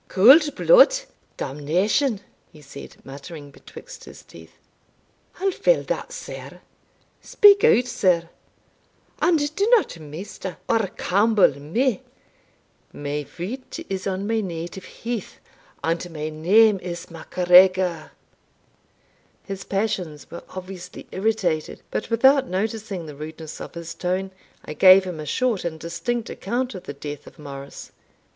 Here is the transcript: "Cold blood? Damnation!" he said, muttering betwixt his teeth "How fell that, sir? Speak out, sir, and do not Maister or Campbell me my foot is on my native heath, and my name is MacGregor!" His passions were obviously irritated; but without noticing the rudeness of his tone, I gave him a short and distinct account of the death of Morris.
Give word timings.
"Cold 0.07 0.55
blood? 0.55 0.95
Damnation!" 1.37 2.21
he 2.51 2.59
said, 2.59 2.95
muttering 3.05 3.51
betwixt 3.51 4.05
his 4.05 4.23
teeth 4.23 4.53
"How 5.33 5.51
fell 5.51 5.83
that, 5.83 6.11
sir? 6.11 6.61
Speak 7.21 7.63
out, 7.63 7.85
sir, 7.85 8.27
and 9.21 9.55
do 9.55 9.67
not 9.69 9.99
Maister 9.99 10.57
or 10.67 10.87
Campbell 10.97 11.59
me 11.59 12.01
my 12.91 13.25
foot 13.25 13.85
is 13.91 14.07
on 14.07 14.25
my 14.25 14.41
native 14.41 14.85
heath, 14.85 15.37
and 15.83 16.11
my 16.11 16.29
name 16.29 16.79
is 16.79 17.11
MacGregor!" 17.11 18.09
His 19.43 19.63
passions 19.63 20.31
were 20.31 20.43
obviously 20.49 21.05
irritated; 21.11 21.83
but 21.91 22.09
without 22.09 22.47
noticing 22.47 23.05
the 23.05 23.13
rudeness 23.15 23.61
of 23.61 23.75
his 23.75 23.93
tone, 23.93 24.31
I 24.65 24.73
gave 24.73 25.03
him 25.03 25.19
a 25.19 25.27
short 25.27 25.63
and 25.63 25.79
distinct 25.79 26.27
account 26.31 26.73
of 26.73 26.85
the 26.85 26.93
death 26.93 27.27
of 27.27 27.37
Morris. 27.37 27.91